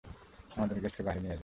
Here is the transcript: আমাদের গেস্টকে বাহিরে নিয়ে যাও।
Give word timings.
আমাদের 0.55 0.77
গেস্টকে 0.79 1.03
বাহিরে 1.03 1.21
নিয়ে 1.23 1.31
যাও। 1.31 1.39